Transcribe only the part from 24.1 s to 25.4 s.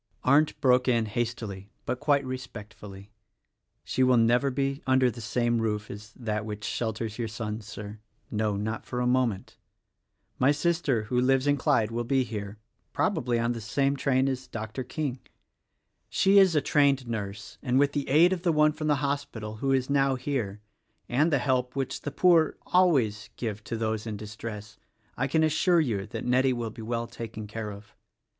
distress, I